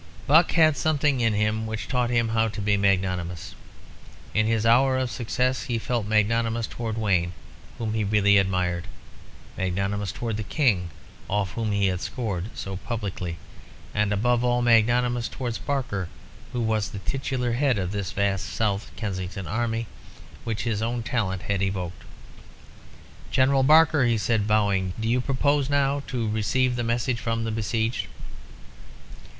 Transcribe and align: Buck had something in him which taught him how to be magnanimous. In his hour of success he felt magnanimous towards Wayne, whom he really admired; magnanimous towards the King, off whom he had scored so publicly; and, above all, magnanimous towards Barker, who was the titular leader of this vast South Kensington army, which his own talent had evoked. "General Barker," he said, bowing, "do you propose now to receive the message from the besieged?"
Buck 0.25 0.53
had 0.53 0.75
something 0.77 1.19
in 1.21 1.33
him 1.33 1.67
which 1.67 1.87
taught 1.87 2.09
him 2.09 2.29
how 2.29 2.47
to 2.47 2.59
be 2.59 2.75
magnanimous. 2.75 3.53
In 4.33 4.47
his 4.47 4.65
hour 4.65 4.97
of 4.97 5.11
success 5.11 5.65
he 5.65 5.77
felt 5.77 6.07
magnanimous 6.07 6.65
towards 6.65 6.97
Wayne, 6.97 7.33
whom 7.77 7.93
he 7.93 8.03
really 8.03 8.39
admired; 8.39 8.85
magnanimous 9.55 10.11
towards 10.11 10.37
the 10.37 10.43
King, 10.43 10.89
off 11.29 11.51
whom 11.51 11.71
he 11.71 11.85
had 11.85 12.01
scored 12.01 12.45
so 12.55 12.77
publicly; 12.77 13.37
and, 13.93 14.11
above 14.11 14.43
all, 14.43 14.63
magnanimous 14.63 15.27
towards 15.27 15.59
Barker, 15.59 16.09
who 16.51 16.61
was 16.61 16.89
the 16.89 16.97
titular 17.05 17.53
leader 17.59 17.83
of 17.83 17.91
this 17.91 18.11
vast 18.11 18.51
South 18.51 18.89
Kensington 18.95 19.45
army, 19.45 19.85
which 20.45 20.63
his 20.63 20.81
own 20.81 21.03
talent 21.03 21.43
had 21.43 21.61
evoked. 21.61 22.01
"General 23.29 23.61
Barker," 23.61 24.05
he 24.05 24.17
said, 24.17 24.47
bowing, 24.47 24.93
"do 24.99 25.07
you 25.07 25.21
propose 25.21 25.69
now 25.69 26.01
to 26.07 26.27
receive 26.27 26.75
the 26.75 26.83
message 26.83 27.19
from 27.19 27.43
the 27.43 27.51
besieged?" 27.51 28.07